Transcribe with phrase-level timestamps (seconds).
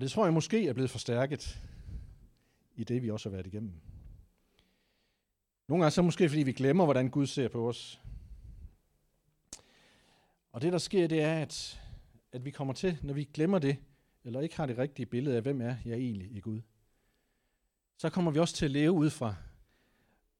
[0.00, 1.60] Og det tror jeg måske er blevet forstærket
[2.76, 3.72] i det, vi også har været igennem.
[5.68, 8.00] Nogle gange så måske, fordi vi glemmer, hvordan Gud ser på os.
[10.52, 11.80] Og det, der sker, det er, at,
[12.32, 13.76] at vi kommer til, når vi glemmer det,
[14.24, 16.60] eller ikke har det rigtige billede af, hvem er jeg egentlig i Gud,
[17.96, 19.34] så kommer vi også til at leve ud fra,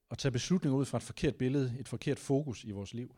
[0.08, 3.14] og tage beslutninger ud fra et forkert billede, et forkert fokus i vores liv.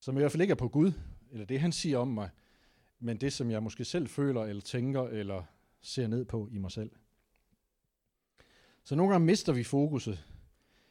[0.00, 0.92] Som i hvert fald ikke er på Gud,
[1.30, 2.30] eller det han siger om mig,
[3.02, 5.42] men det som jeg måske selv føler, eller tænker, eller
[5.80, 6.90] ser ned på i mig selv.
[8.84, 10.24] Så nogle gange mister vi fokuset,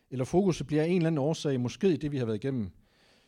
[0.10, 2.70] eller fokuset bliver af en eller anden årsag, måske det vi har været igennem,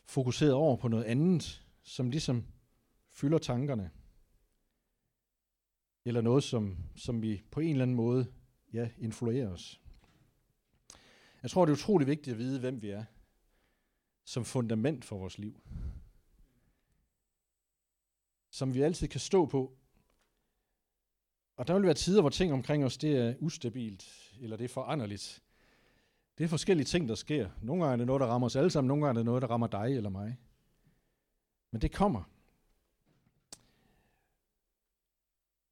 [0.05, 2.45] fokuseret over på noget andet, som ligesom
[3.11, 3.91] fylder tankerne.
[6.05, 8.25] Eller noget, som, som vi på en eller anden måde
[8.73, 9.81] ja, influerer os.
[11.43, 13.03] Jeg tror, det er utrolig vigtigt at vide, hvem vi er,
[14.25, 15.61] som fundament for vores liv.
[18.53, 19.77] Som vi altid kan stå på.
[21.55, 24.69] Og der vil være tider, hvor ting omkring os, det er ustabilt, eller det er
[24.69, 25.43] foranderligt.
[26.37, 27.49] Det er forskellige ting, der sker.
[27.61, 29.41] Nogle gange er det noget, der rammer os alle sammen, nogle gange er det noget,
[29.41, 30.37] der rammer dig eller mig.
[31.71, 32.23] Men det kommer.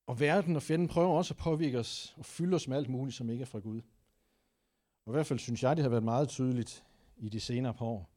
[0.08, 3.16] Og verden og fjenden prøver også at påvirke os og fylde os med alt muligt,
[3.16, 3.82] som ikke er fra Gud.
[5.06, 6.84] Og i hvert fald synes jeg, det har været meget tydeligt
[7.18, 8.10] i de senere par år,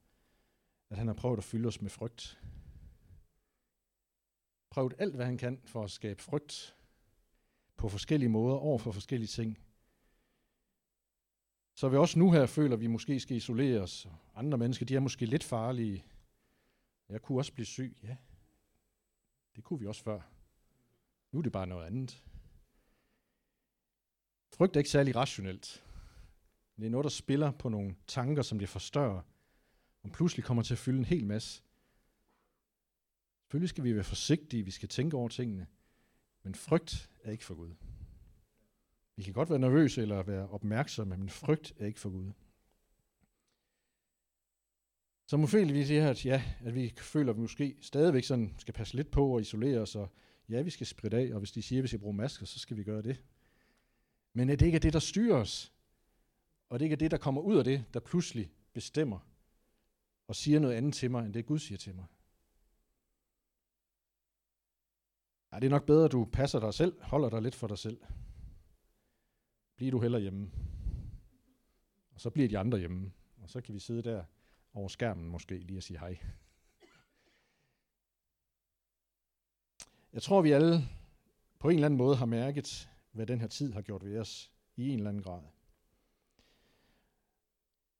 [0.91, 2.39] at han har prøvet at fylde os med frygt.
[4.75, 6.77] Prøvet alt, hvad han kan for at skabe frygt
[7.77, 9.59] på forskellige måder over for forskellige ting.
[11.75, 14.09] Så vi også nu her føler, at vi måske skal isolere os.
[14.35, 16.05] Andre mennesker, de er måske lidt farlige.
[17.09, 18.17] Jeg kunne også blive syg, ja.
[19.57, 20.21] Det kunne vi også før.
[21.33, 22.23] Nu er det bare noget andet.
[24.55, 25.85] Frygt er ikke særlig rationelt.
[26.77, 29.23] Det er noget, der spiller på nogle tanker, som det forstørrer,
[30.03, 31.63] og pludselig kommer til at fylde en hel masse.
[33.45, 35.67] Selvfølgelig skal vi være forsigtige, vi skal tænke over tingene,
[36.43, 37.75] men frygt er ikke for Gud.
[39.17, 42.33] Vi kan godt være nervøse eller være opmærksomme, men frygt er ikke for Gud.
[45.27, 48.55] Så må vi siger, her, at, ja, at vi føler, at vi måske stadigvæk sådan
[48.59, 50.13] skal passe lidt på og isolere os, og
[50.49, 52.59] ja, vi skal spritte af, og hvis de siger, at vi skal bruge masker, så
[52.59, 53.23] skal vi gøre det.
[54.33, 55.73] Men at det ikke er det, der styrer os,
[56.69, 59.19] og det ikke er det, der kommer ud af det, der pludselig bestemmer
[60.29, 62.05] og siger noget andet til mig, end det Gud siger til mig.
[65.55, 67.79] Ja, det er nok bedre, at du passer dig selv, holder dig lidt for dig
[67.79, 68.01] selv.
[69.77, 70.51] Bliv du heller hjemme.
[72.15, 73.13] Og så bliver de andre hjemme.
[73.43, 74.25] Og så kan vi sidde der
[74.73, 76.19] over skærmen måske lige og sige hej.
[80.13, 80.89] Jeg tror, vi alle
[81.59, 84.53] på en eller anden måde har mærket, hvad den her tid har gjort ved os
[84.77, 85.43] i en eller anden grad.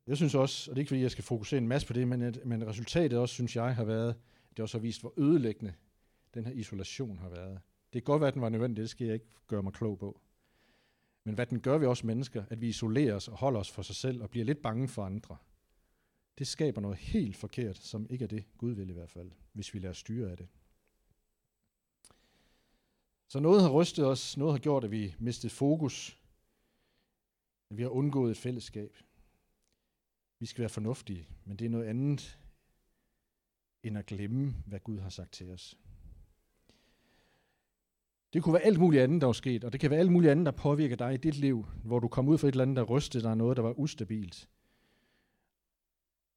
[0.07, 2.09] Jeg synes også, og det er ikke fordi, jeg skal fokusere en masse på det,
[2.09, 4.17] men, at, men resultatet også, synes jeg, har været,
[4.51, 5.75] det også har vist, hvor ødelæggende
[6.35, 7.61] den her isolation har været.
[7.93, 9.99] Det kan godt være, at den var nødvendig, det skal jeg ikke gøre mig klog
[9.99, 10.21] på.
[11.25, 13.83] Men hvad den gør ved os mennesker, at vi isolerer os og holder os for
[13.83, 15.37] sig selv og bliver lidt bange for andre,
[16.39, 19.75] det skaber noget helt forkert, som ikke er det, Gud vil i hvert fald, hvis
[19.75, 20.49] vi lader styre af det.
[23.29, 26.19] Så noget har rystet os, noget har gjort, at vi mistet fokus,
[27.71, 28.97] at vi har undgået et fællesskab.
[30.39, 32.39] Vi skal være fornuftige, men det er noget andet
[33.83, 35.79] end at glemme, hvad Gud har sagt til os.
[38.35, 40.31] Det kunne være alt muligt andet, der var sket, og det kan være alt muligt
[40.31, 42.77] andet, der påvirker dig i dit liv, hvor du kom ud for et eller andet,
[42.77, 44.49] der rystede dig noget, der var ustabilt.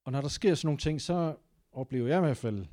[0.04, 1.36] Og når der sker sådan nogle ting, så
[1.72, 2.66] oplever jeg i hvert fald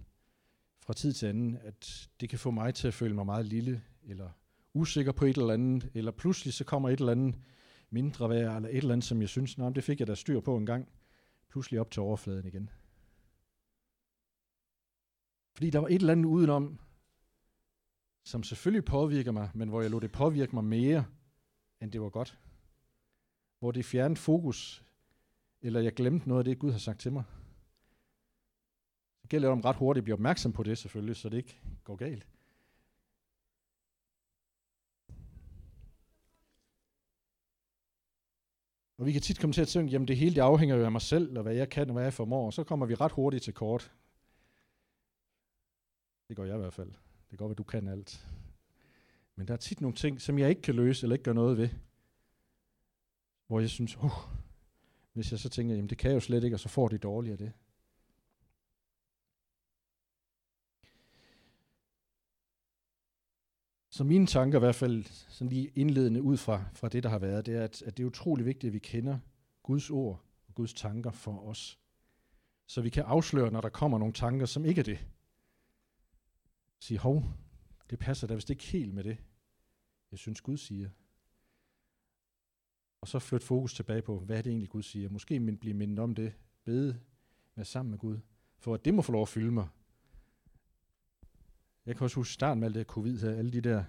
[0.81, 3.83] fra tid til anden, at det kan få mig til at føle mig meget lille,
[4.03, 4.29] eller
[4.75, 7.35] usikker på et eller andet, eller pludselig så kommer et eller andet
[7.91, 10.41] mindre værd, eller et eller andet, som jeg synes, nej, det fik jeg da styr
[10.41, 10.89] på en gang,
[11.51, 12.71] pludselig op til overfladen igen.
[15.55, 16.79] Fordi der var et eller andet udenom,
[18.25, 21.07] som selvfølgelig påvirker mig, men hvor jeg lå det påvirke mig mere,
[21.81, 22.39] end det var godt.
[23.59, 24.85] Hvor det fjernede fokus,
[25.61, 27.25] eller jeg glemte noget af det, Gud har sagt til mig.
[29.23, 31.61] Så gælder det om ret hurtigt at blive opmærksom på det selvfølgelig, så det ikke
[31.85, 32.27] går galt.
[38.99, 40.93] Og vi kan tit komme til at tænke, jamen det hele det afhænger jo af
[40.93, 43.13] mig selv, og hvad jeg kan, og hvad jeg formår, og så kommer vi ret
[43.13, 43.93] hurtigt til kort.
[46.29, 46.93] Det gør jeg i hvert fald.
[47.35, 48.27] Det kan godt være, du kan alt.
[49.37, 51.59] Men der er tit nogle ting, som jeg ikke kan løse, eller ikke gøre noget
[51.59, 51.69] ved.
[53.47, 54.11] Hvor jeg synes, uh,
[55.13, 57.03] hvis jeg så tænker, jamen det kan jeg jo slet ikke, og så får det
[57.03, 57.53] dårligere det.
[63.91, 67.19] Så mine tanker i hvert fald, sådan lige indledende ud fra, fra det, der har
[67.19, 69.19] været, det er, at, at det er utrolig vigtigt, at vi kender
[69.63, 71.79] Guds ord og Guds tanker for os.
[72.67, 75.07] Så vi kan afsløre, når der kommer nogle tanker, som ikke er det.
[76.85, 77.25] Sige, hov,
[77.91, 79.17] det passer da vist ikke helt med det,
[80.11, 80.89] jeg synes Gud siger.
[83.01, 85.09] Og så flytte fokus tilbage på, hvad er det egentlig Gud siger.
[85.09, 86.33] Måske blive mindet om det,
[86.65, 87.01] bede,
[87.55, 88.19] være sammen med Gud,
[88.59, 89.69] for at det må få lov at fylde mig.
[91.87, 93.85] Jeg kan også huske starten med alt det covid her, alle de der,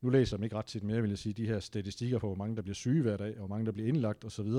[0.00, 2.36] nu læser jeg ikke ret tit mere, vil jeg sige, de her statistikker på, hvor
[2.36, 4.50] mange der bliver syge hver dag, og hvor mange der bliver indlagt osv.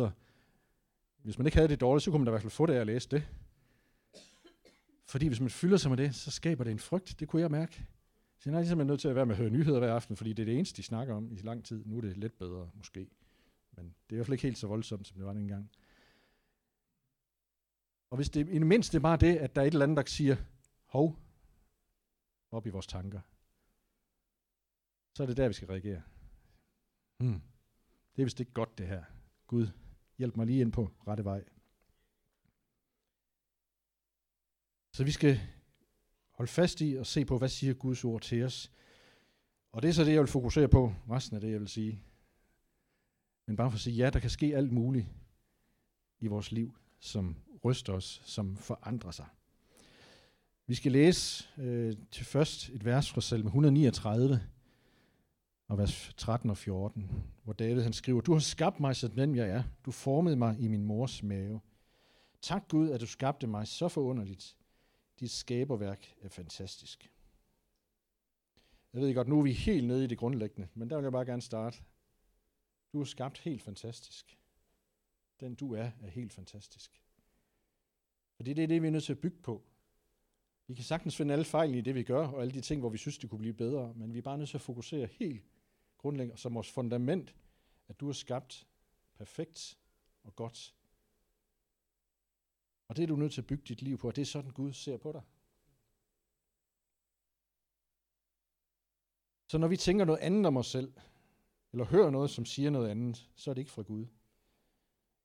[1.21, 2.73] Hvis man ikke havde det dårligt, så kunne man da i hvert fald få det
[2.73, 3.27] af at læse det.
[5.11, 7.19] Fordi hvis man fylder sig med det, så skaber det en frygt.
[7.19, 7.85] Det kunne jeg mærke.
[8.39, 10.33] Så jeg er ligesom nødt til at være med at høre nyheder hver aften, fordi
[10.33, 11.85] det er det eneste, de snakker om i lang tid.
[11.85, 13.09] Nu er det lidt bedre, måske.
[13.71, 15.71] Men det er i hvert fald ikke helt så voldsomt, som det var dengang.
[18.09, 20.03] Og hvis det i det mindste bare det, at der er et eller andet, der
[20.07, 20.35] siger,
[20.85, 21.19] hov,
[22.51, 23.21] op i vores tanker,
[25.13, 26.01] så er det der, vi skal reagere.
[27.17, 27.41] Hmm.
[28.15, 29.03] Det er vist ikke godt, det her.
[29.47, 29.67] Gud,
[30.17, 31.43] hjælp mig lige ind på rette vej.
[34.93, 35.39] Så vi skal
[36.31, 38.71] holde fast i og se på, hvad siger Guds ord til os.
[39.71, 42.03] Og det er så det, jeg vil fokusere på, resten af det, jeg vil sige.
[43.47, 45.07] Men bare for at sige, ja, der kan ske alt muligt
[46.19, 47.35] i vores liv, som
[47.65, 49.25] ryster os, som forandrer sig.
[50.67, 54.41] Vi skal læse øh, til først et vers fra salme 139,
[55.67, 57.11] og vers 13 og 14,
[57.43, 59.63] hvor David han skriver, Du har skabt mig, så den jeg er.
[59.85, 61.59] Du formede mig i min mors mave.
[62.41, 64.55] Tak Gud, at du skabte mig så forunderligt.
[65.21, 67.11] Dit skaberværk er fantastisk.
[68.93, 71.11] Jeg ved godt, nu er vi helt nede i det grundlæggende, men der vil jeg
[71.11, 71.83] bare gerne starte.
[72.93, 74.39] Du er skabt helt fantastisk.
[75.39, 77.03] Den du er, er helt fantastisk.
[78.35, 79.63] Fordi det er det, vi er nødt til at bygge på.
[80.67, 82.89] Vi kan sagtens finde alle fejl i det, vi gør, og alle de ting, hvor
[82.89, 85.43] vi synes, det kunne blive bedre, men vi er bare nødt til at fokusere helt
[85.97, 87.35] grundlæggende som vores fundament,
[87.87, 88.67] at du er skabt
[89.15, 89.79] perfekt
[90.23, 90.75] og godt.
[92.91, 94.51] Og det er du nødt til at bygge dit liv på, og det er sådan,
[94.51, 95.21] Gud ser på dig.
[99.47, 100.93] Så når vi tænker noget andet om os selv,
[101.71, 104.05] eller hører noget, som siger noget andet, så er det ikke fra Gud.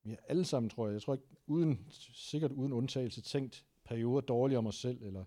[0.03, 4.21] Vi har alle sammen, tror jeg, jeg tror ikke, uden, sikkert uden undtagelse, tænkt perioder
[4.21, 5.25] dårligt om os selv, eller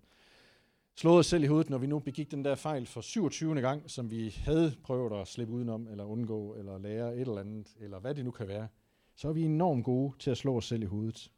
[0.96, 3.60] slået os selv i hovedet, når vi nu begik den der fejl for 27.
[3.60, 7.76] gang, som vi havde prøvet at slippe udenom, eller undgå, eller lære et eller andet,
[7.80, 8.68] eller hvad det nu kan være,
[9.14, 11.30] så er vi enormt gode til at slå os selv i hovedet.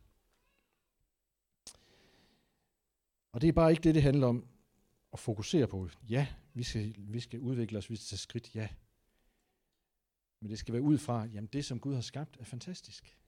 [3.33, 4.47] Og det er bare ikke det, det handler om
[5.13, 5.89] at fokusere på.
[6.09, 8.69] Ja, vi skal, vi skal udvikle os, vi skal tage skridt, ja.
[10.41, 13.19] Men det skal være ud fra, jamen det, som Gud har skabt, er fantastisk.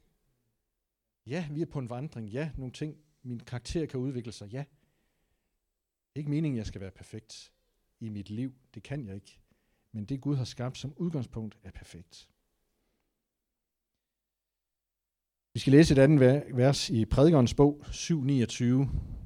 [1.27, 2.29] Ja, vi er på en vandring.
[2.29, 4.49] Ja, nogle ting, min karakter kan udvikle sig.
[4.49, 4.65] Ja.
[6.09, 7.53] Det er ikke meningen, jeg skal være perfekt
[8.01, 8.55] i mit liv.
[8.75, 9.41] Det kan jeg ikke.
[9.93, 12.29] Men det, Gud har skabt som udgangspunkt, er perfekt.
[15.53, 16.21] Vi skal læse et andet
[16.57, 19.24] vers i Prædikernes bog 7.29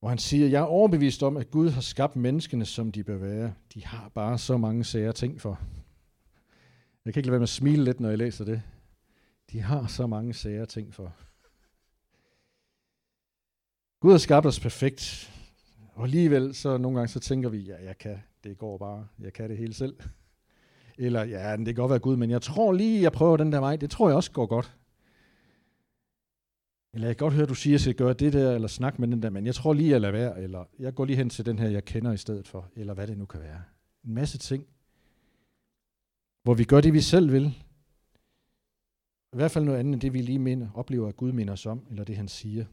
[0.00, 3.16] hvor han siger, jeg er overbevist om, at Gud har skabt menneskene, som de bør
[3.16, 3.54] være.
[3.74, 5.60] De har bare så mange sære ting for.
[7.04, 8.62] Jeg kan ikke lade være med at smile lidt, når jeg læser det.
[9.52, 11.12] De har så mange sære ting for.
[14.00, 15.32] Gud har skabt os perfekt.
[15.94, 19.32] Og alligevel, så nogle gange så tænker vi, ja, jeg kan, det går bare, jeg
[19.32, 19.96] kan det hele selv.
[20.98, 23.60] Eller, ja, det kan godt være Gud, men jeg tror lige, jeg prøver den der
[23.60, 23.76] vej.
[23.76, 24.77] Det tror jeg også går godt.
[26.92, 28.68] Eller jeg kan godt høre, at du siger, at jeg skal gøre det der, eller
[28.68, 31.16] snakke med den der, men jeg tror lige, jeg lader være, eller jeg går lige
[31.16, 33.62] hen til den her, jeg kender i stedet for, eller hvad det nu kan være.
[34.04, 34.66] En masse ting,
[36.42, 37.46] hvor vi gør det, vi selv vil.
[39.32, 41.66] I hvert fald noget andet end det, vi lige minder, oplever, at Gud minder os
[41.66, 42.64] om, eller det, han siger.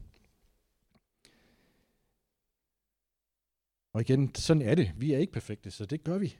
[3.92, 4.92] Og igen, sådan er det.
[4.96, 6.36] Vi er ikke perfekte, så det gør vi.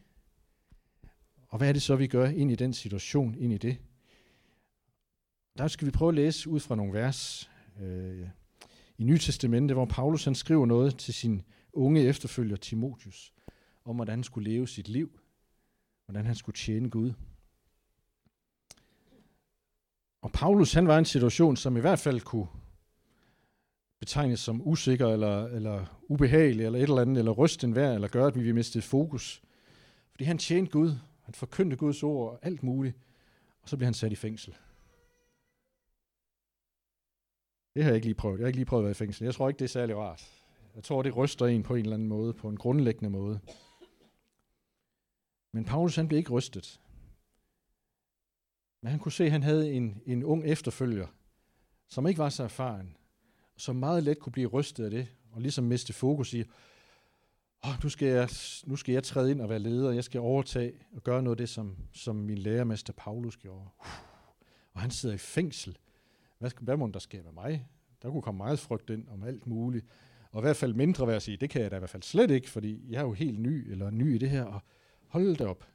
[1.49, 3.79] Og hvad er det så, vi gør ind i den situation, ind i det?
[5.59, 8.29] Der skal vi prøve at læse ud fra nogle vers øh,
[8.99, 11.43] i Nye Testamente, hvor Paulus han skriver noget til sin
[11.73, 13.33] unge efterfølger Timotius,
[13.85, 15.21] om hvordan han skulle leve sit liv,
[16.05, 17.13] hvordan han skulle tjene Gud.
[20.23, 22.47] Og Paulus han var i en situation, som i hvert fald kunne
[24.01, 28.09] betegnes som usikker, eller, eller ubehagelig, eller et eller andet, eller ryste en vær, eller
[28.09, 29.43] gøre, at vi mistede fokus.
[30.11, 32.97] Fordi han tjente Gud, han forkyndte Guds ord og alt muligt,
[33.63, 34.55] og så blev han sat i fængsel.
[37.77, 38.39] Det har jeg ikke lige prøvet.
[38.39, 39.25] Jeg har ikke lige prøvet at være i fængsel.
[39.25, 40.31] Jeg tror ikke, det er særlig rart.
[40.75, 43.41] Jeg tror, det ryster en på en eller anden måde, på en grundlæggende måde.
[45.53, 46.81] Men Paulus han blev ikke rystet.
[48.83, 51.07] Men han kunne se, at han havde en, en ung efterfølger,
[51.89, 52.97] som ikke var så erfaren,
[53.57, 56.45] som meget let kunne blive rystet af det, og ligesom miste fokus i,
[57.63, 58.29] oh, nu, skal jeg,
[58.67, 61.39] nu skal jeg træde ind og være leder, jeg skal overtage og gøre noget af
[61.39, 63.69] det, som, som min lærermester Paulus gjorde.
[64.73, 65.79] Og han sidder i fængsel
[66.39, 67.69] hvad, hvad må der ske med mig?
[68.03, 69.87] Der kunne komme meget frygt ind om alt muligt.
[70.31, 72.03] Og i hvert fald mindre værd at sige, det kan jeg da i hvert fald
[72.03, 74.61] slet ikke, fordi jeg er jo helt ny, eller ny i det her, og
[75.07, 75.67] hold det op.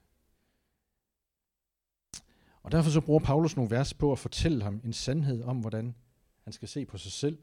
[2.63, 5.95] Og derfor så bruger Paulus nogle vers på at fortælle ham en sandhed om, hvordan
[6.43, 7.37] han skal se på sig selv,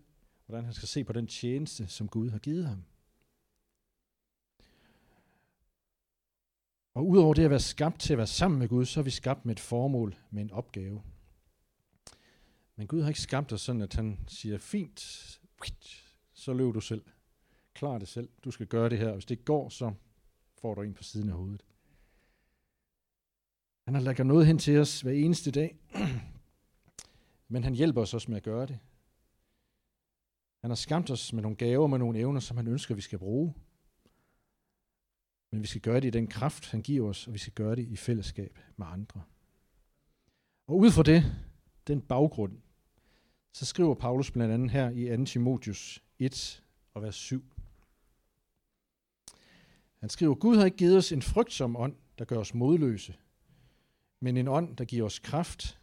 [0.46, 2.84] hvordan han skal se på den tjeneste, som Gud har givet ham.
[6.94, 9.10] Og udover det at være skabt til at være sammen med Gud, så er vi
[9.10, 11.02] skabt med et formål, med en opgave.
[12.78, 15.00] Men Gud har ikke skabt os sådan, at han siger, fint,
[16.32, 17.04] så løb du selv.
[17.74, 18.28] Klar det selv.
[18.44, 19.12] Du skal gøre det her.
[19.12, 19.92] Hvis det ikke går, så
[20.60, 21.64] får du en på siden af hovedet.
[23.84, 25.78] Han har lagt noget hen til os hver eneste dag,
[27.48, 28.78] men han hjælper os også med at gøre det.
[30.60, 33.18] Han har skamt os med nogle gaver, med nogle evner, som han ønsker, vi skal
[33.18, 33.54] bruge.
[35.50, 37.76] Men vi skal gøre det i den kraft, han giver os, og vi skal gøre
[37.76, 39.22] det i fællesskab med andre.
[40.66, 41.24] Og ud fra det,
[41.86, 42.58] den baggrund,
[43.52, 45.24] så skriver Paulus blandt andet her i 2.
[45.24, 46.62] Timotius 1
[46.94, 47.44] og vers 7.
[49.98, 53.14] Han skriver, Gud har ikke givet os en frygtsom ånd, der gør os modløse,
[54.20, 55.80] men en ånd, der giver os kraft,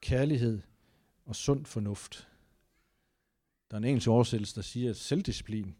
[0.00, 0.60] kærlighed
[1.24, 2.28] og sund fornuft.
[3.70, 5.74] Der er en engelsk oversættelse, der siger, at selvdisciplin,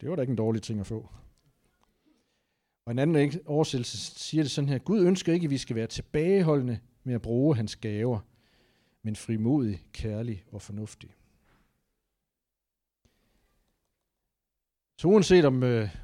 [0.00, 1.08] det var da ikke en dårlig ting at få.
[2.84, 5.86] Og en anden oversættelse siger det sådan her, Gud ønsker ikke, at vi skal være
[5.86, 8.20] tilbageholdende med at bruge hans gaver,
[9.06, 11.10] men frimodig, kærlig og fornuftig.
[14.96, 15.96] Så uanset om øh,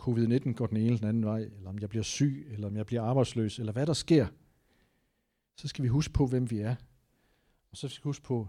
[0.00, 2.76] covid-19 går den ene eller den anden vej, eller om jeg bliver syg, eller om
[2.76, 4.26] jeg bliver arbejdsløs, eller hvad der sker,
[5.56, 6.74] så skal vi huske på, hvem vi er.
[7.70, 8.48] Og så skal vi huske på,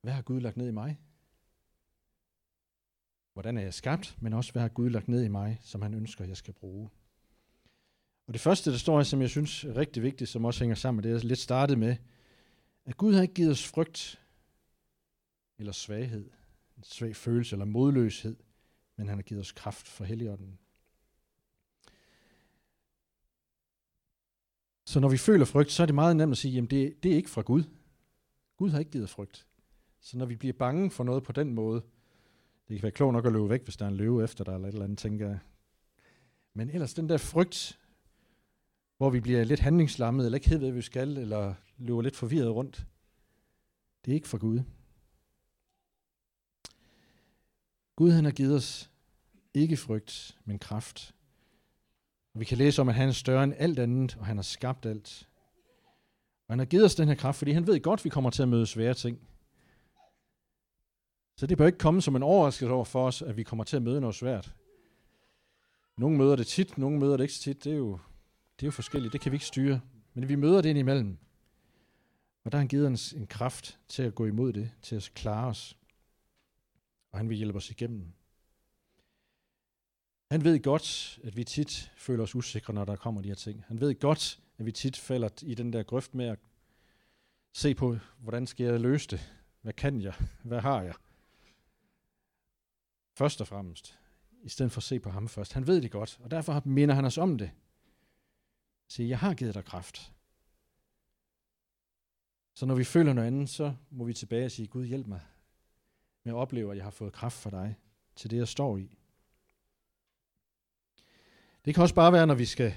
[0.00, 1.00] hvad har Gud lagt ned i mig?
[3.32, 5.94] Hvordan er jeg skabt, men også hvad har Gud lagt ned i mig, som han
[5.94, 6.90] ønsker, jeg skal bruge.
[8.26, 10.74] Og det første, der står her, som jeg synes er rigtig vigtigt, som også hænger
[10.74, 11.96] sammen med det, jeg lidt startede med,
[12.84, 14.20] at Gud har ikke givet os frygt
[15.58, 16.30] eller svaghed,
[16.76, 18.36] en svag følelse eller modløshed,
[18.96, 20.58] men han har givet os kraft for Helligånden.
[24.84, 27.12] Så når vi føler frygt, så er det meget nemt at sige, jamen det, det
[27.12, 27.62] er ikke fra Gud.
[28.56, 29.46] Gud har ikke givet frygt.
[30.00, 31.82] Så når vi bliver bange for noget på den måde,
[32.68, 34.54] det kan være klogt nok at løbe væk, hvis der er en løve efter dig,
[34.54, 35.38] eller et eller andet, tænker jeg.
[36.54, 37.78] Men ellers den der frygt,
[38.96, 42.50] hvor vi bliver lidt handlingslammet, eller ikke ved, hvad vi skal, eller løber lidt forvirret
[42.50, 42.86] rundt,
[44.04, 44.60] det er ikke for Gud.
[47.96, 48.90] Gud han har givet os
[49.54, 51.14] ikke frygt, men kraft.
[52.34, 54.42] Og vi kan læse om, at han er større end alt andet, og han har
[54.42, 55.28] skabt alt.
[56.48, 58.30] Og han har givet os den her kraft, fordi han ved godt, at vi kommer
[58.30, 59.28] til at møde svære ting.
[61.36, 63.76] Så det bør ikke komme som en overraskelse over for os, at vi kommer til
[63.76, 64.54] at møde noget svært.
[65.96, 67.64] Nogle møder det tit, nogle møder det ikke så tit.
[67.64, 67.98] Det er jo,
[68.56, 69.80] det er jo forskelligt, det kan vi ikke styre.
[70.14, 71.18] Men vi møder det indimellem.
[72.44, 75.10] Og der har han givet os en kraft til at gå imod det, til at
[75.14, 75.76] klare os.
[77.12, 78.12] Og han vil hjælpe os igennem.
[80.30, 83.64] Han ved godt, at vi tit føler os usikre, når der kommer de her ting.
[83.68, 86.38] Han ved godt, at vi tit falder i den der grøft med at
[87.52, 89.32] se på, hvordan skal jeg løse det?
[89.62, 90.14] Hvad kan jeg?
[90.42, 90.94] Hvad har jeg?
[93.14, 93.98] Først og fremmest,
[94.42, 95.52] i stedet for at se på ham først.
[95.52, 97.50] Han ved det godt, og derfor minder han os om det.
[98.88, 100.12] Siger, jeg har givet dig kraft.
[102.54, 105.20] Så når vi føler noget andet, så må vi tilbage og sige, Gud hjælp mig
[106.24, 107.76] med at opleve, at jeg har fået kraft for dig
[108.16, 108.98] til det, jeg står i.
[111.64, 112.74] Det kan også bare være, når vi skal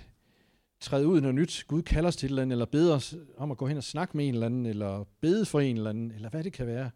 [0.79, 1.63] træde ud i noget nyt.
[1.67, 3.83] Gud kalder os til et eller andet, eller beder os om at gå hen og
[3.83, 6.67] snakke med en eller anden, eller bede for en eller anden, eller hvad det kan
[6.67, 6.91] være.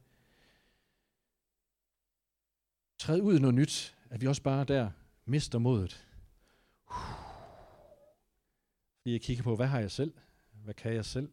[2.99, 4.91] Træde ud i noget nyt, at vi også bare der
[5.25, 6.07] mister modet.
[9.03, 10.13] Fordi jeg kigger på, hvad har jeg selv?
[10.51, 11.31] Hvad kan jeg selv?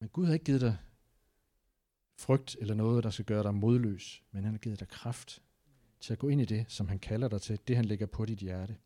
[0.00, 0.78] Men Gud har ikke givet dig
[2.18, 5.42] frygt eller noget, der skal gøre dig modløs, men han har givet dig kraft
[6.00, 8.24] til at gå ind i det, som han kalder dig til, det han lægger på
[8.24, 8.76] dit hjerte.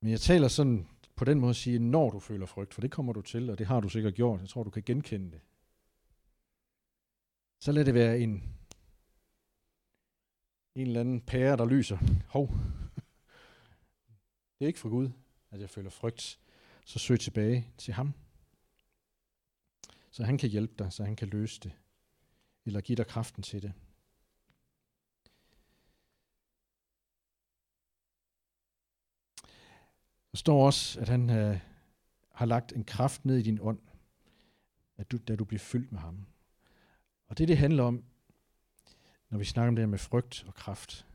[0.00, 2.90] Men jeg taler sådan på den måde at sige, når du føler frygt, for det
[2.90, 4.40] kommer du til, og det har du sikkert gjort.
[4.40, 5.40] Jeg tror, du kan genkende det.
[7.58, 8.59] Så lad det være en,
[10.74, 11.98] en eller anden pære, der lyser.
[12.28, 12.48] Hov.
[14.58, 15.10] Det er ikke for Gud,
[15.50, 16.38] at jeg føler frygt.
[16.84, 18.14] Så søg tilbage til ham.
[20.10, 21.72] Så han kan hjælpe dig, så han kan løse det
[22.66, 23.72] eller give dig kraften til det.
[30.32, 31.60] Der står også, at han øh,
[32.32, 33.80] har lagt en kraft ned i din ånd,
[34.96, 36.26] at du, da du bliver fyldt med ham.
[37.26, 38.04] Og det, det handler om,
[39.30, 41.06] når vi snakker om det her med frygt og kraft,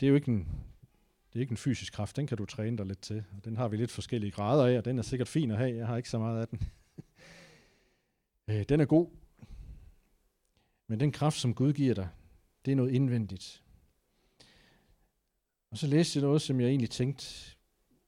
[0.00, 0.48] det er jo ikke en,
[1.32, 3.24] det er ikke en fysisk kraft, den kan du træne dig lidt til.
[3.36, 5.76] Og den har vi lidt forskellige grader af, og den er sikkert fin at have.
[5.76, 6.60] Jeg har ikke så meget af den.
[8.48, 9.10] øh, den er god.
[10.86, 12.08] Men den kraft, som Gud giver dig,
[12.64, 13.62] det er noget indvendigt.
[15.70, 17.56] Og så læste jeg noget, som jeg egentlig tænkte,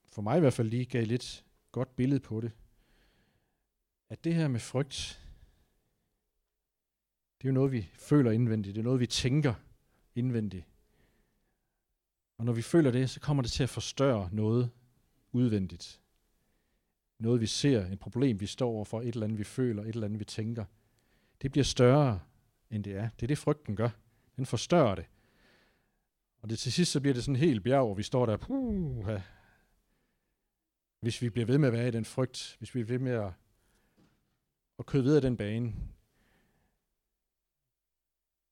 [0.09, 2.53] for mig i hvert fald lige gav lidt godt billede på det.
[4.09, 5.20] At det her med frygt,
[7.41, 8.75] det er jo noget, vi føler indvendigt.
[8.75, 9.55] Det er noget, vi tænker
[10.15, 10.65] indvendigt.
[12.39, 14.71] Og når vi føler det, så kommer det til at forstørre noget
[15.33, 16.01] udvendigt.
[17.19, 20.05] Noget vi ser, et problem vi står overfor, et eller andet vi føler, et eller
[20.05, 20.65] andet vi tænker.
[21.43, 22.21] Det bliver større,
[22.71, 23.09] end det er.
[23.09, 23.91] Det er det, frygten gør.
[24.37, 25.05] Den forstørrer det.
[26.43, 28.37] Og det til sidst så bliver det sådan en helt bjerg, hvor vi står der,
[28.37, 29.19] puha.
[31.01, 33.13] hvis vi bliver ved med at være i den frygt, hvis vi bliver ved med
[33.13, 33.33] at,
[34.79, 35.73] at køre videre den bane.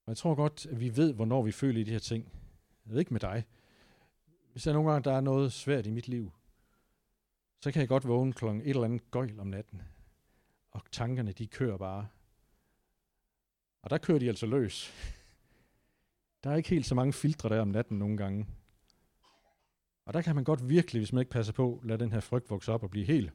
[0.08, 2.32] Og jeg tror godt, at vi ved, hvornår vi føler i de her ting.
[2.86, 3.44] Jeg ved ikke med dig.
[4.52, 6.32] Hvis der nogle gange der er noget svært i mit liv,
[7.60, 9.82] så kan jeg godt vågne klokken et eller andet gøjl om natten.
[10.70, 12.08] Og tankerne, de kører bare.
[13.82, 14.92] Og der kører de altså løs.
[16.44, 18.46] Der er ikke helt så mange filtre der om natten nogle gange.
[20.04, 22.50] Og der kan man godt virkelig, hvis man ikke passer på, lade den her frygt
[22.50, 23.32] vokse op og blive helt.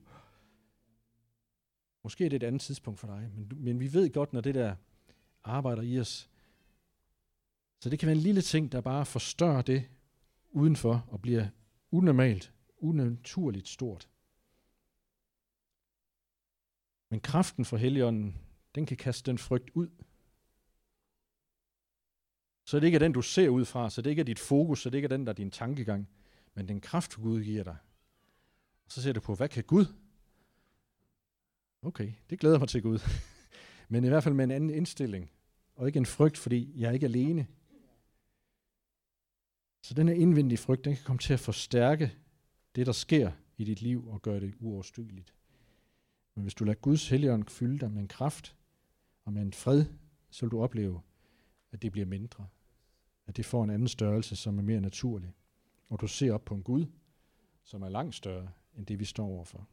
[2.03, 4.55] Måske er det et andet tidspunkt for dig, men, men vi ved godt, når det
[4.55, 4.75] der
[5.43, 6.29] arbejder i os.
[7.83, 9.89] Så det kan være en lille ting, der bare forstørrer det
[10.51, 11.47] udenfor og bliver
[11.91, 14.09] unormalt, unaturligt stort.
[17.09, 18.37] Men kraften fra Helligånden,
[18.75, 19.89] den kan kaste den frygt ud
[22.65, 24.81] så det ikke er den, du ser ud fra, så det ikke er dit fokus,
[24.81, 26.09] så det ikke er den, der er din tankegang,
[26.53, 27.77] men den kraft, Gud giver dig.
[28.85, 29.85] Og så ser du på, hvad kan Gud?
[31.81, 32.99] Okay, det glæder mig til Gud.
[33.89, 35.31] men i hvert fald med en anden indstilling,
[35.75, 37.47] og ikke en frygt, fordi jeg er ikke alene.
[39.83, 42.13] Så den her indvendige frygt, den kan komme til at forstærke
[42.75, 45.33] det, der sker i dit liv, og gøre det uoverstygeligt.
[46.35, 48.55] Men hvis du lader Guds helligånd fylde dig med en kraft
[49.25, 49.85] og med en fred,
[50.29, 51.01] så vil du opleve,
[51.71, 52.47] at det bliver mindre.
[53.27, 55.33] At det får en anden størrelse, som er mere naturlig.
[55.89, 56.85] Og du ser op på en Gud,
[57.63, 59.67] som er langt større end det, vi står overfor.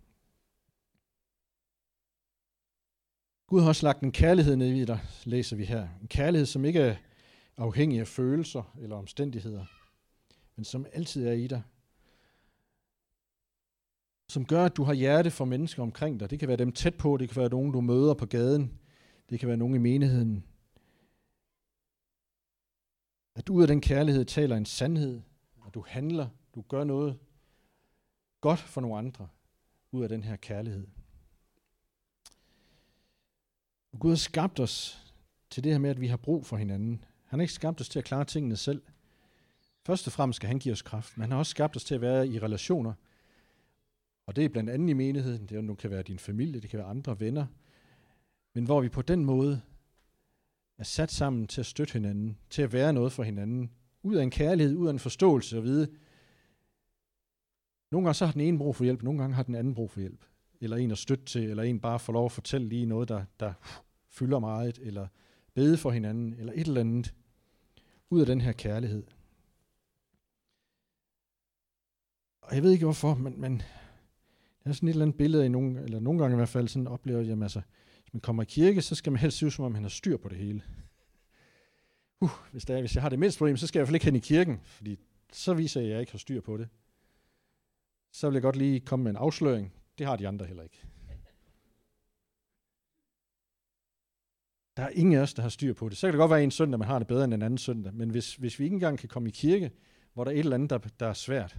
[3.46, 5.88] Gud har også lagt en kærlighed ned i dig, læser vi her.
[6.00, 6.96] En kærlighed, som ikke er
[7.56, 9.66] afhængig af følelser eller omstændigheder,
[10.60, 11.62] men som altid er i dig.
[14.28, 16.30] Som gør, at du har hjerte for mennesker omkring dig.
[16.30, 18.80] Det kan være dem tæt på, det kan være nogen, du møder på gaden,
[19.30, 20.44] det kan være nogen i menigheden,
[23.34, 25.20] at du ud af den kærlighed taler en sandhed,
[25.66, 27.18] at du handler, du gør noget
[28.40, 29.28] godt for nogle andre
[29.92, 30.86] ud af den her kærlighed.
[33.92, 35.04] Og Gud har skabt os
[35.50, 37.04] til det her med, at vi har brug for hinanden.
[37.24, 38.82] Han har ikke skabt os til at klare tingene selv.
[39.86, 41.94] Først og fremmest skal han give os kraft, men han har også skabt os til
[41.94, 42.92] at være i relationer.
[44.26, 46.88] Og det er blandt andet i menigheden, det kan være din familie, det kan være
[46.88, 47.46] andre venner,
[48.54, 49.60] men hvor vi på den måde
[50.78, 53.70] er sat sammen til at støtte hinanden, til at være noget for hinanden,
[54.02, 55.88] ud af en kærlighed, ud af en forståelse og vide,
[57.90, 59.90] nogle gange så har den ene brug for hjælp, nogle gange har den anden brug
[59.90, 60.24] for hjælp.
[60.60, 63.24] Eller en at støtte til, eller en bare får lov at fortælle lige noget, der,
[63.40, 63.52] der
[64.08, 65.06] fylder meget, eller
[65.54, 67.14] bede for hinanden, eller et eller andet,
[68.10, 69.02] ud af den her kærlighed.
[72.50, 73.62] Og jeg ved ikke hvorfor, men, men
[74.64, 76.68] der er sådan et eller andet billede i nogle, eller nogle gange i hvert fald,
[76.68, 77.60] sådan oplever jeg, altså,
[78.02, 79.88] hvis man kommer i kirke, så skal man helst se ud, som om han har
[79.88, 80.62] styr på det hele.
[82.20, 83.88] Uh, hvis, der er, hvis jeg har det mindste problem, så skal jeg i hvert
[83.88, 84.98] fald ikke hen i kirken, fordi
[85.32, 86.68] så viser jeg, at jeg ikke har styr på det.
[88.12, 89.72] Så vil jeg godt lige komme med en afsløring.
[89.98, 90.84] Det har de andre heller ikke.
[94.76, 95.96] Der er ingen af os, der har styr på det.
[95.96, 97.94] Så kan det godt være en søndag, man har det bedre end en anden søndag.
[97.94, 99.70] Men hvis, hvis vi ikke engang kan komme i kirke,
[100.14, 101.58] hvor der er et eller andet, der, der er svært,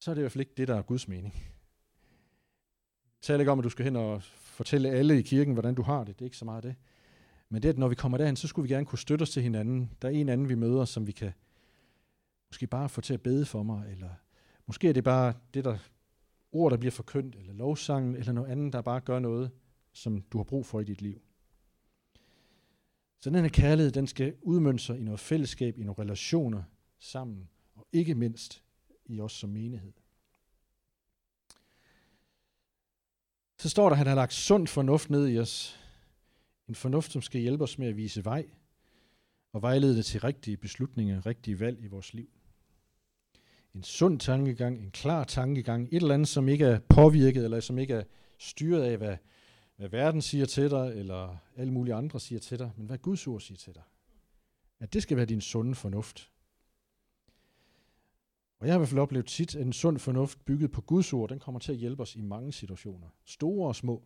[0.00, 1.34] så er det i hvert fald ikke det, der er Guds mening
[3.20, 6.04] taler ikke om, at du skal hen og fortælle alle i kirken, hvordan du har
[6.04, 6.18] det.
[6.18, 6.74] Det er ikke så meget det.
[7.48, 9.42] Men det, at når vi kommer derhen, så skulle vi gerne kunne støtte os til
[9.42, 9.90] hinanden.
[10.02, 11.32] Der er en anden, vi møder, som vi kan
[12.50, 14.10] måske bare få til at bede for mig, eller
[14.66, 15.78] måske er det bare det, der
[16.52, 19.50] ord, der bliver forkyndt, eller lovsangen, eller noget andet, der bare gør noget,
[19.92, 21.20] som du har brug for i dit liv.
[23.20, 26.62] Så den her kærlighed, den skal udmønte sig i noget fællesskab, i nogle relationer
[26.98, 28.62] sammen, og ikke mindst
[29.08, 29.92] i os som menighed.
[33.58, 35.80] Så står der, at han har lagt sund fornuft ned i os.
[36.68, 38.46] En fornuft, som skal hjælpe os med at vise vej
[39.52, 42.28] og vejlede det til rigtige beslutninger, rigtige valg i vores liv.
[43.74, 47.78] En sund tankegang, en klar tankegang, et eller andet, som ikke er påvirket, eller som
[47.78, 48.04] ikke er
[48.38, 49.16] styret af, hvad,
[49.76, 53.26] hvad verden siger til dig, eller alle mulige andre siger til dig, men hvad Guds
[53.26, 53.82] ord siger til dig.
[54.80, 56.30] At det skal være din sunde fornuft.
[58.58, 61.12] Og jeg har i hvert fald oplevet tit, at en sund fornuft bygget på Guds
[61.12, 63.08] ord, den kommer til at hjælpe os i mange situationer.
[63.24, 64.02] Store og små.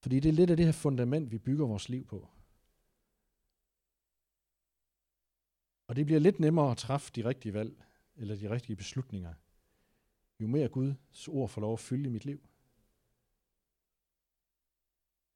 [0.00, 2.28] Fordi det er lidt af det her fundament, vi bygger vores liv på.
[5.86, 7.84] Og det bliver lidt nemmere at træffe de rigtige valg,
[8.16, 9.34] eller de rigtige beslutninger,
[10.40, 12.48] jo mere Guds ord får lov at fylde i mit liv.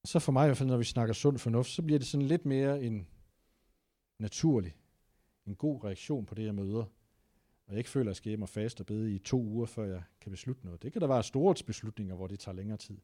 [0.05, 2.27] Så for mig i hvert fald, når vi snakker sund fornuft, så bliver det sådan
[2.27, 3.09] lidt mere en
[4.19, 4.77] naturlig,
[5.49, 6.85] en god reaktion på det, jeg møder.
[7.67, 9.67] Og jeg ikke føler, at jeg skal hjem og faste og bede i to uger,
[9.67, 10.83] før jeg kan beslutte noget.
[10.83, 12.99] Det kan der være store beslutninger, hvor det tager længere tid.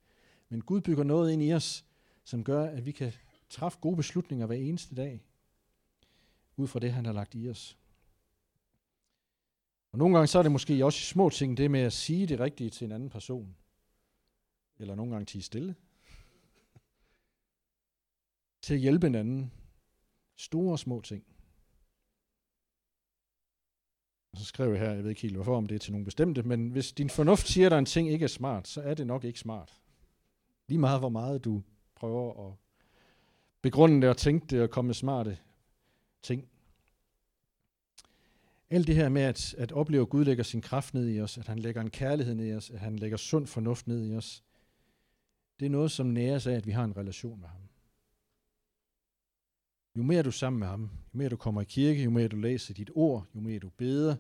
[0.48, 1.84] Men Gud bygger noget ind i os,
[2.24, 3.12] som gør, at vi kan
[3.48, 5.24] træffe gode beslutninger hver eneste dag,
[6.56, 7.78] ud fra det, han har lagt i os.
[9.92, 12.40] Og nogle gange så er det måske også små ting, det med at sige det
[12.40, 13.56] rigtige til en anden person.
[14.78, 15.74] Eller nogle gange tige stille.
[18.62, 19.52] til at hjælpe en anden.
[20.36, 21.33] Store og små ting
[24.36, 26.42] så skrev jeg her, jeg ved ikke helt hvorfor, om det er til nogen bestemte,
[26.42, 29.24] men hvis din fornuft siger, at en ting ikke er smart, så er det nok
[29.24, 29.72] ikke smart.
[30.68, 31.62] Lige meget, hvor meget du
[31.94, 32.54] prøver at
[33.62, 35.38] begrunde det og tænke det og komme med smarte
[36.22, 36.48] ting.
[38.70, 41.38] Alt det her med at, at opleve, at Gud lægger sin kraft ned i os,
[41.38, 44.16] at han lægger en kærlighed ned i os, at han lægger sund fornuft ned i
[44.16, 44.42] os,
[45.60, 47.63] det er noget, som næres af, at vi har en relation med ham.
[49.96, 52.28] Jo mere du er sammen med ham, jo mere du kommer i kirke, jo mere
[52.28, 54.16] du læser dit ord, jo mere du beder,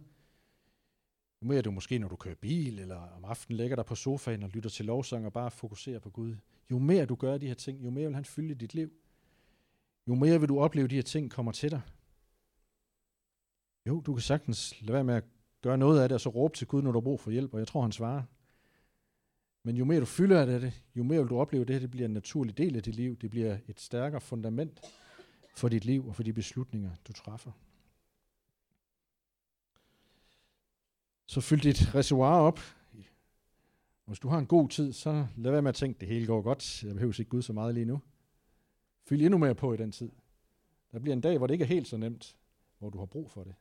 [1.42, 4.42] jo mere du måske, når du kører bil, eller om aftenen lægger dig på sofaen
[4.42, 6.36] og lytter til lovsang og bare fokuserer på Gud,
[6.70, 8.92] jo mere du gør de her ting, jo mere vil han fylde dit liv.
[10.08, 11.80] Jo mere vil du opleve, at de her ting kommer til dig.
[13.86, 15.24] Jo, du kan sagtens lade være med at
[15.62, 17.54] gøre noget af det, og så råbe til Gud, når du har brug for hjælp,
[17.54, 18.22] og jeg tror, han svarer.
[19.64, 21.80] Men jo mere du fylder af det, jo mere vil du opleve, at det her
[21.80, 23.16] det bliver en naturlig del af dit liv.
[23.16, 24.80] Det bliver et stærkere fundament
[25.54, 27.52] for dit liv og for de beslutninger, du træffer.
[31.26, 32.60] Så fyld dit reservoir op.
[34.04, 36.26] Hvis du har en god tid, så lad være med at tænke, at det hele
[36.26, 36.84] går godt.
[36.84, 38.00] Jeg behøver ikke Gud så meget lige nu.
[39.02, 40.12] Fyld endnu mere på i den tid.
[40.92, 42.36] Der bliver en dag, hvor det ikke er helt så nemt,
[42.78, 43.54] hvor du har brug for det.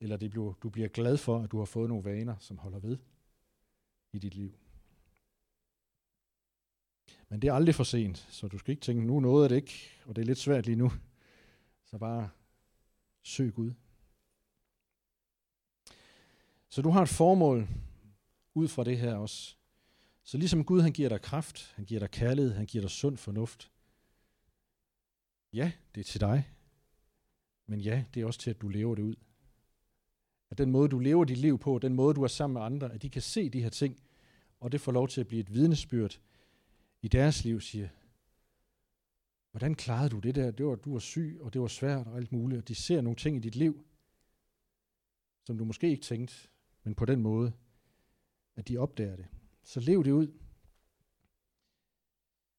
[0.00, 2.78] Eller det bliver, du bliver glad for, at du har fået nogle vaner, som holder
[2.78, 2.98] ved
[4.12, 4.58] i dit liv.
[7.28, 9.90] Men det er aldrig for sent, så du skal ikke tænke, nu noget det ikke,
[10.04, 10.92] og det er lidt svært lige nu.
[11.84, 12.30] Så bare
[13.22, 13.72] søg Gud.
[16.68, 17.68] Så du har et formål
[18.54, 19.56] ud fra det her også.
[20.22, 23.16] Så ligesom Gud han giver dig kraft, han giver dig kærlighed, han giver dig sund
[23.16, 23.70] fornuft.
[25.52, 26.50] Ja, det er til dig.
[27.66, 29.14] Men ja, det er også til, at du lever det ud.
[30.50, 32.92] At den måde, du lever dit liv på, den måde, du er sammen med andre,
[32.92, 34.00] at de kan se de her ting,
[34.60, 36.20] og det får lov til at blive et vidnesbyrd
[37.06, 37.88] i deres liv, siger,
[39.50, 40.50] hvordan klarede du det der?
[40.50, 42.58] Det var, du var syg, og det var svært og alt muligt.
[42.58, 43.86] Og de ser nogle ting i dit liv,
[45.44, 46.34] som du måske ikke tænkte,
[46.84, 47.52] men på den måde,
[48.56, 49.26] at de opdager det.
[49.64, 50.32] Så lev det ud.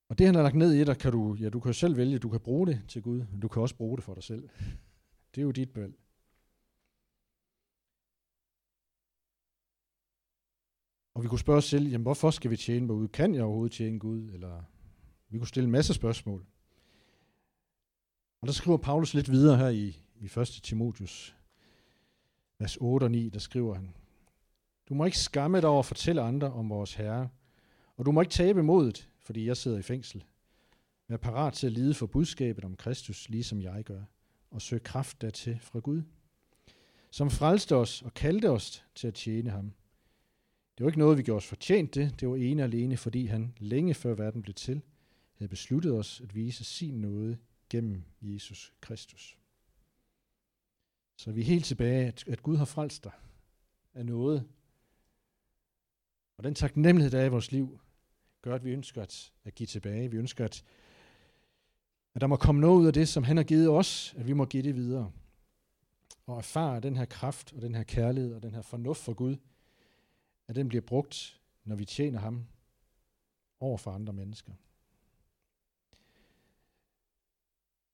[0.09, 2.19] Og det, han har lagt ned i dig, kan du, ja, du kan selv vælge,
[2.19, 4.49] du kan bruge det til Gud, men du kan også bruge det for dig selv.
[5.35, 5.93] Det er jo dit valg.
[11.17, 13.07] Og vi kunne spørge os selv, jamen hvorfor skal vi tjene Gud?
[13.07, 14.29] Kan jeg overhovedet tjene Gud?
[14.33, 14.63] Eller
[15.29, 16.45] vi kunne stille en masse spørgsmål.
[18.41, 20.59] Og der skriver Paulus lidt videre her i, i 1.
[20.63, 21.35] Timotius,
[22.59, 23.93] vers 8 og 9, der skriver han,
[24.89, 27.29] Du må ikke skamme dig over at fortælle andre om vores Herre,
[27.95, 30.23] og du må ikke tabe modet, fordi jeg sidder i fængsel.
[31.07, 34.01] Vær parat til at lide for budskabet om Kristus, ligesom jeg gør,
[34.51, 36.01] og søg kraft dertil fra Gud,
[37.11, 39.73] som frelste os og kaldte os til at tjene ham.
[40.77, 42.19] Det var ikke noget, vi gjorde os fortjent det.
[42.19, 44.81] Det var ene alene, fordi han længe før verden blev til,
[45.37, 47.37] havde besluttet os at vise sin nåde
[47.69, 49.37] gennem Jesus Kristus.
[51.17, 53.11] Så vi er helt tilbage, at Gud har frelst dig
[53.93, 54.47] af noget.
[56.37, 57.79] Og den taknemmelighed, der er i vores liv,
[58.41, 60.11] gør, at vi ønsker at, at give tilbage.
[60.11, 60.63] Vi ønsker, at,
[62.15, 64.33] at der må komme noget ud af det, som han har givet os, at vi
[64.33, 65.11] må give det videre.
[66.25, 69.35] Og erfare den her kraft og den her kærlighed og den her fornuft for Gud,
[70.47, 72.47] at den bliver brugt, når vi tjener ham
[73.59, 74.53] over for andre mennesker.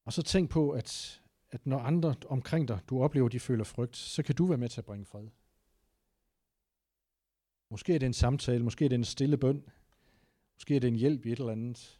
[0.06, 3.98] Og så tænk på, at, at når andre omkring dig, du oplever, de føler frygt,
[3.98, 5.28] så kan du være med til at bringe fred.
[7.70, 9.70] Måske er det en samtale, måske er det en stille bøn,
[10.56, 12.00] måske er det en hjælp i et eller andet.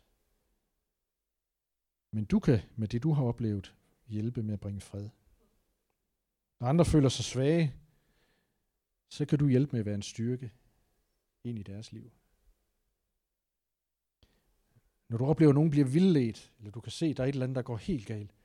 [2.12, 3.76] Men du kan med det, du har oplevet,
[4.08, 5.10] hjælpe med at bringe fred.
[6.60, 7.76] Når andre føler sig svage,
[9.14, 10.52] så kan du hjælpe med at være en styrke
[11.44, 12.12] ind i deres liv.
[15.10, 17.34] Når du oplever, at nogen bliver vildledt, eller du kan se, at der er et
[17.34, 18.36] eller andet, der går helt galt,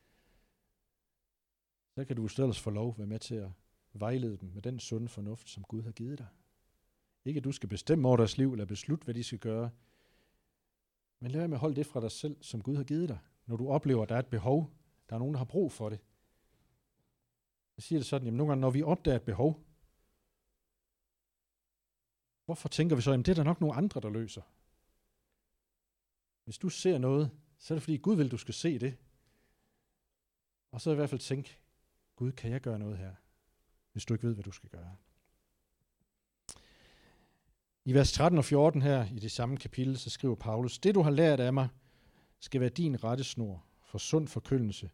[1.94, 3.50] så kan du i stedet få lov at være med til at
[3.92, 6.26] vejlede dem med den sunde fornuft, som Gud har givet dig.
[7.24, 9.70] Ikke at du skal bestemme over deres liv, eller beslutte, hvad de skal gøre.
[11.20, 13.18] Men lad være med at holde det fra dig selv, som Gud har givet dig.
[13.46, 14.72] Når du oplever, at der er et behov,
[15.08, 16.00] der er nogen, der har brug for det.
[17.76, 19.67] Jeg siger det sådan, jamen nogle gange, når vi opdager et behov,
[22.48, 24.42] hvorfor tænker vi så, at det er der nok nogle andre, der løser?
[26.44, 28.96] Hvis du ser noget, så er det fordi Gud vil, du skal se det.
[30.70, 31.58] Og så i hvert fald tænke,
[32.16, 33.14] Gud, kan jeg gøre noget her?
[33.92, 34.96] Hvis du ikke ved, hvad du skal gøre.
[37.84, 41.02] I vers 13 og 14 her i det samme kapitel, så skriver Paulus, det du
[41.02, 41.68] har lært af mig,
[42.40, 44.90] skal være din rettesnor for sund forkyndelse,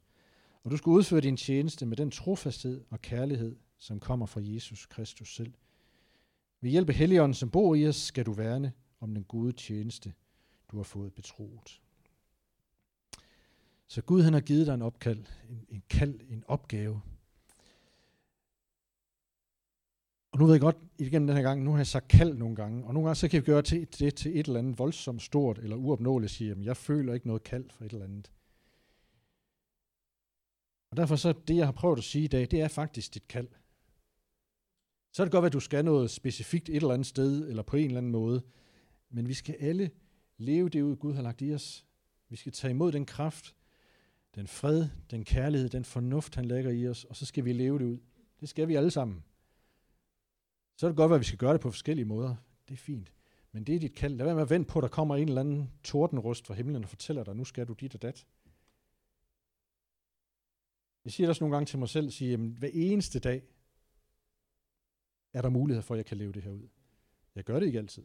[0.62, 4.86] og du skal udføre din tjeneste med den trofasthed og kærlighed, som kommer fra Jesus
[4.86, 5.54] Kristus selv.
[6.64, 10.12] Ved hjælp af Helligånden, som bor i os, skal du værne om den gode tjeneste,
[10.70, 11.80] du har fået betroet.
[13.86, 17.00] Så Gud han har givet dig en opkald, en, en kald, en opgave.
[20.32, 22.56] Og nu ved jeg godt, igennem den her gang, nu har jeg sagt kald nogle
[22.56, 25.22] gange, og nogle gange så kan vi gøre til, det til, et eller andet voldsomt
[25.22, 28.32] stort eller uopnåeligt, sige, at jeg føler ikke noget kald for et eller andet.
[30.90, 33.28] Og derfor så det, jeg har prøvet at sige i dag, det er faktisk dit
[33.28, 33.48] kald.
[35.14, 37.76] Så er det godt, at du skal noget specifikt et eller andet sted, eller på
[37.76, 38.42] en eller anden måde.
[39.10, 39.90] Men vi skal alle
[40.36, 41.86] leve det ud, Gud har lagt i os.
[42.28, 43.54] Vi skal tage imod den kraft,
[44.34, 47.78] den fred, den kærlighed, den fornuft, han lægger i os, og så skal vi leve
[47.78, 47.98] det ud.
[48.40, 49.24] Det skal vi alle sammen.
[50.76, 52.36] Så er det godt, at vi skal gøre det på forskellige måder.
[52.68, 53.12] Det er fint.
[53.52, 54.14] Men det er dit kald.
[54.14, 56.82] Lad være med at vente på, at der kommer en eller anden tordenrust fra himlen
[56.84, 58.26] og fortæller dig, nu skal du dit og dat.
[61.04, 63.42] Jeg siger det også nogle gange til mig selv, sige, at hver eneste dag
[65.34, 66.68] er der mulighed for, at jeg kan leve det her ud.
[67.34, 68.04] Jeg gør det ikke altid.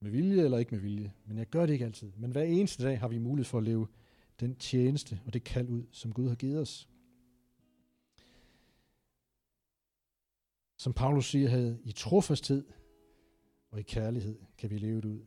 [0.00, 1.12] Med vilje eller ikke med vilje.
[1.24, 2.12] Men jeg gør det ikke altid.
[2.16, 3.86] Men hver eneste dag har vi mulighed for at leve
[4.40, 6.88] den tjeneste og det kald ud, som Gud har givet os.
[10.76, 12.64] Som Paulus siger, havde i trofasthed
[13.70, 15.24] og i kærlighed kan vi leve det ud.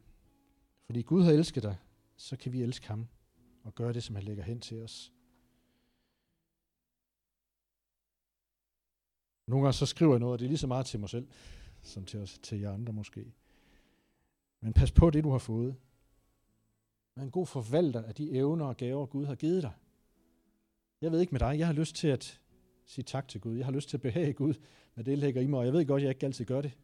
[0.86, 1.78] Fordi Gud har elsket dig,
[2.16, 3.08] så kan vi elske ham
[3.64, 5.15] og gøre det, som han lægger hen til os.
[9.48, 11.28] Nogle gange så skriver jeg noget, og det er lige så meget til mig selv,
[11.84, 13.34] som til, os, til jer andre måske.
[14.62, 15.76] Men pas på det, du har fået.
[17.16, 19.72] Vær en god forvalter af de evner og gaver, Gud har givet dig.
[21.02, 22.42] Jeg ved ikke med dig, jeg har lyst til at
[22.86, 23.58] sige tak til Gud.
[23.58, 24.54] Jeg har lyst til at behage Gud,
[24.94, 26.78] hvad det lægger i mig, og jeg ved godt, jeg ikke altid gør det.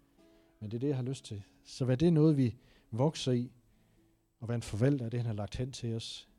[0.60, 1.44] Men det er det, jeg har lyst til.
[1.64, 2.56] Så hvad det er noget, vi
[2.92, 3.52] vokser i,
[4.40, 6.30] og vær en forvalter af det, han har lagt hen til os.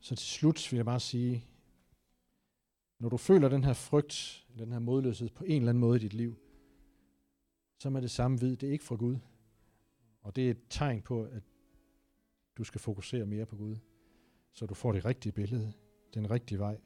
[0.00, 1.44] Så til slut vil jeg bare sige,
[3.02, 5.96] når du føler den her frygt, eller den her modløshed på en eller anden måde
[5.96, 6.36] i dit liv,
[7.78, 9.16] så er det samme vid, det er ikke fra Gud.
[10.20, 11.42] Og det er et tegn på, at
[12.56, 13.76] du skal fokusere mere på Gud,
[14.52, 15.72] så du får det rigtige billede,
[16.14, 16.78] den rigtige vej.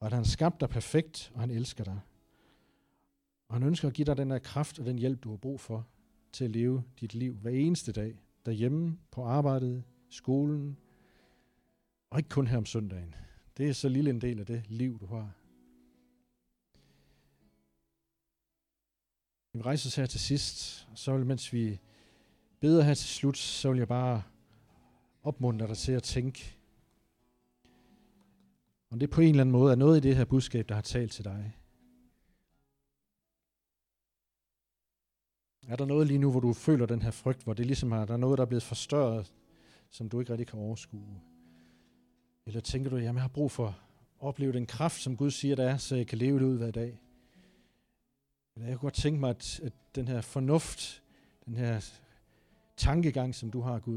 [0.00, 2.00] Og at han skabte dig perfekt, og han elsker dig.
[3.48, 5.60] Og han ønsker at give dig den her kraft og den hjælp, du har brug
[5.60, 5.86] for
[6.32, 8.18] til at leve dit liv hver eneste dag.
[8.46, 10.76] Derhjemme, på arbejdet, skolen,
[12.10, 13.14] og ikke kun her om søndagen.
[13.56, 15.32] Det er så lille en del af det liv, du har.
[19.52, 21.80] Vi rejser os her til sidst, og så vil, mens vi
[22.60, 24.22] beder her til slut, så vil jeg bare
[25.22, 26.56] opmuntre dig til at tænke,
[28.90, 30.82] om det på en eller anden måde er noget i det her budskab, der har
[30.82, 31.56] talt til dig.
[35.68, 38.04] Er der noget lige nu, hvor du føler den her frygt, hvor det ligesom er,
[38.04, 39.34] der er noget, der er blevet forstørret,
[39.90, 41.20] som du ikke rigtig kan overskue?
[42.46, 43.74] Eller tænker du, at jeg har brug for at
[44.20, 46.70] opleve den kraft, som Gud siger, der er, så jeg kan leve det ud hver
[46.70, 47.00] dag?
[48.54, 51.02] Eller jeg kunne godt tænke mig, at, at den her fornuft,
[51.46, 51.80] den her
[52.76, 53.94] tankegang, som du har, Gud,